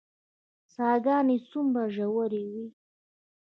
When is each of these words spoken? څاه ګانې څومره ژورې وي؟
څاه 0.73 0.97
ګانې 1.05 1.37
څومره 1.49 1.83
ژورې 1.95 2.43
وي؟ 2.51 2.65